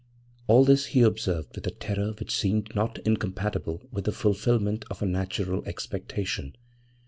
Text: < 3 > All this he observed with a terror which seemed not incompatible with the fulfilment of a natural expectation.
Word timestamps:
< 0.23 0.35
3 0.45 0.45
> 0.45 0.47
All 0.47 0.65
this 0.65 0.85
he 0.87 1.03
observed 1.03 1.55
with 1.55 1.67
a 1.67 1.69
terror 1.69 2.15
which 2.17 2.35
seemed 2.35 2.73
not 2.73 2.97
incompatible 3.05 3.83
with 3.91 4.05
the 4.05 4.11
fulfilment 4.11 4.83
of 4.89 5.03
a 5.03 5.05
natural 5.05 5.63
expectation. 5.67 6.55